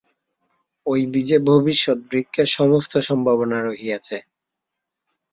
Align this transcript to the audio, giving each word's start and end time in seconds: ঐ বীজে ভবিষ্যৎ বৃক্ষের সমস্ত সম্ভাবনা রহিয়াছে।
ঐ 0.85 0.93
বীজে 1.13 1.37
ভবিষ্যৎ 1.49 1.97
বৃক্ষের 2.09 2.47
সমস্ত 2.57 2.93
সম্ভাবনা 2.99 3.57
রহিয়াছে। 3.61 4.17